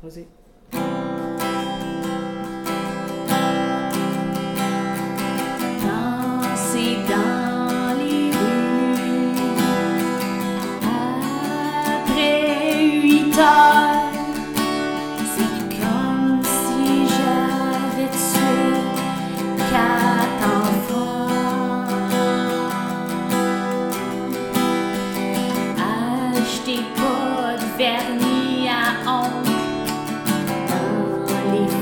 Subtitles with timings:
[0.00, 0.26] Danser
[7.08, 9.34] dans les rues
[11.96, 14.12] après huit heures.
[15.34, 18.60] C'est comme si j'avais tué
[19.72, 21.88] quatre enfants.
[26.36, 28.72] Achetez pas de vernis à
[29.10, 29.47] ongles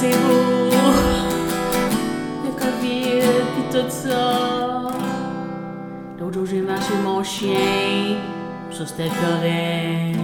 [0.00, 0.70] c'est beau,
[2.44, 3.20] le Covid
[3.54, 4.88] pis tout ça.
[6.18, 8.16] L'autre jour j'ai marché mon chien,
[8.72, 10.18] ça c'était correct.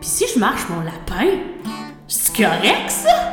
[0.00, 1.28] Pis si je marche mon lapin,
[2.08, 3.31] c'est correct ça?